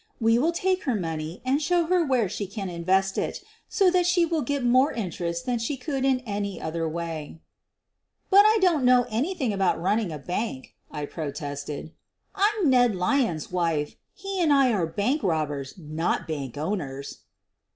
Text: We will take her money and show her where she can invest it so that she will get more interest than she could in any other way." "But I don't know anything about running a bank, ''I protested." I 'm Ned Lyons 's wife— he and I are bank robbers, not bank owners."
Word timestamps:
We 0.19 0.39
will 0.39 0.51
take 0.51 0.85
her 0.85 0.95
money 0.95 1.43
and 1.45 1.61
show 1.61 1.83
her 1.85 2.03
where 2.03 2.27
she 2.27 2.47
can 2.47 2.69
invest 2.69 3.19
it 3.19 3.43
so 3.69 3.91
that 3.91 4.07
she 4.07 4.25
will 4.25 4.41
get 4.41 4.63
more 4.65 4.91
interest 4.91 5.45
than 5.45 5.59
she 5.59 5.77
could 5.77 6.03
in 6.03 6.21
any 6.21 6.59
other 6.59 6.89
way." 6.89 7.39
"But 8.31 8.43
I 8.47 8.57
don't 8.61 8.83
know 8.83 9.05
anything 9.11 9.53
about 9.53 9.79
running 9.79 10.11
a 10.11 10.17
bank, 10.17 10.73
''I 10.99 11.05
protested." 11.05 11.91
I 12.35 12.51
'm 12.57 12.69
Ned 12.71 12.95
Lyons 12.95 13.43
's 13.49 13.51
wife— 13.51 13.95
he 14.15 14.41
and 14.41 14.51
I 14.51 14.73
are 14.73 14.87
bank 14.87 15.21
robbers, 15.21 15.75
not 15.77 16.27
bank 16.27 16.57
owners." 16.57 17.19